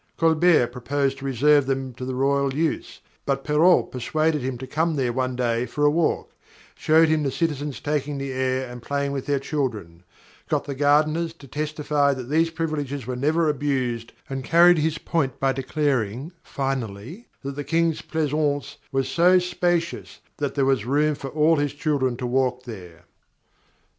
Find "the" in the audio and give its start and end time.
2.05-2.15, 7.21-7.29, 8.17-8.31, 10.63-10.73, 17.55-17.63